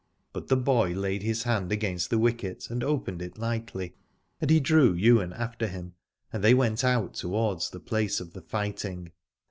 [0.33, 3.93] But the boy laid his hand against the wicket and opened it lightly,
[4.39, 5.93] and he drew Ywain after him,
[6.33, 9.11] and they went out towards the place of the fighting.